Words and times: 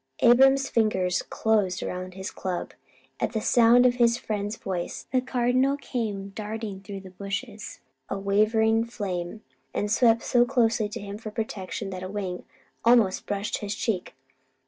Abram's 0.23 0.67
fingers 0.67 1.21
closed 1.21 1.83
around 1.83 2.15
his 2.15 2.31
club. 2.31 2.73
At 3.19 3.33
the 3.33 3.39
sound 3.39 3.85
of 3.85 3.97
his 3.97 4.17
friend's 4.17 4.55
voice, 4.57 5.05
the 5.11 5.21
Cardinal 5.21 5.77
came 5.77 6.29
darting 6.29 6.79
through 6.81 7.01
the 7.01 7.11
bushes 7.11 7.81
a 8.09 8.17
wavering 8.17 8.83
flame, 8.83 9.43
and 9.75 9.91
swept 9.91 10.23
so 10.23 10.43
closely 10.43 10.89
to 10.89 10.99
him 10.99 11.19
for 11.19 11.29
protection 11.29 11.91
that 11.91 12.01
a 12.01 12.09
wing 12.09 12.45
almost 12.83 13.27
brushed 13.27 13.59
his 13.59 13.75
cheek. 13.75 14.15